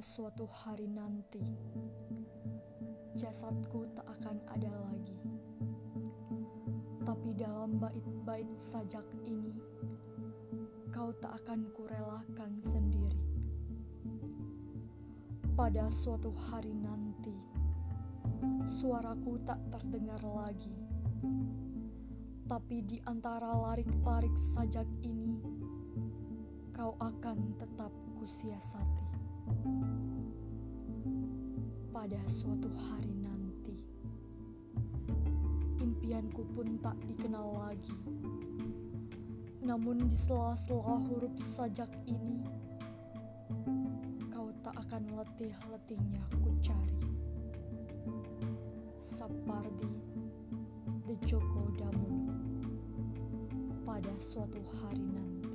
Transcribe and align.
suatu 0.00 0.48
hari 0.48 0.88
nanti, 0.88 1.44
jasadku 3.12 3.84
tak 3.92 4.08
akan 4.16 4.40
ada 4.56 4.72
lagi. 4.80 5.20
Tapi 7.04 7.36
dalam 7.36 7.76
bait-bait 7.76 8.48
sajak 8.56 9.04
ini, 9.28 9.60
kau 10.88 11.12
tak 11.20 11.36
akan 11.44 11.68
kurelakan 11.76 12.56
sendiri. 12.64 13.20
Pada 15.52 15.92
suatu 15.92 16.32
hari 16.48 16.72
nanti, 16.72 17.36
suaraku 18.64 19.36
tak 19.44 19.60
terdengar 19.68 20.24
lagi. 20.24 20.72
Tapi 22.48 22.80
di 22.88 22.96
antara 23.04 23.52
larik-larik 23.52 24.32
sajak 24.56 24.88
ini, 25.04 25.36
kau 26.72 26.96
akan 26.96 27.60
tetap 27.60 27.92
kusiasati 28.16 29.07
pada 31.98 32.22
suatu 32.30 32.70
hari 32.70 33.12
nanti. 33.18 33.74
Impianku 35.82 36.46
pun 36.54 36.78
tak 36.78 36.94
dikenal 37.04 37.58
lagi. 37.58 37.98
Namun 39.66 40.08
di 40.08 40.16
sela-sela 40.16 40.96
huruf 41.10 41.34
sajak 41.36 41.90
ini, 42.08 42.46
kau 44.32 44.48
tak 44.64 44.78
akan 44.88 45.10
letih-letihnya 45.12 46.24
ku 46.40 46.54
cari. 46.64 47.02
Sapardi 48.94 49.92
de 51.04 51.14
Joko 51.26 51.68
Damono 51.76 52.36
pada 53.84 54.14
suatu 54.16 54.60
hari 54.80 55.04
nanti. 55.12 55.47